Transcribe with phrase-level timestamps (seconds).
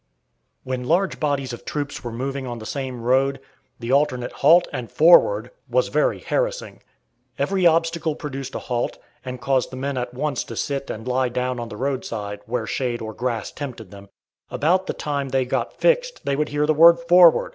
[0.63, 3.39] When large bodies of troops were moving on the same road,
[3.79, 6.81] the alternate "halt" and "forward" was very harassing.
[7.37, 11.29] Every obstacle produced a halt, and caused the men at once to sit and lie
[11.29, 14.09] down on the roadside where shade or grass tempted them;
[14.49, 17.49] about the time they got fixed they would hear the word "forward!"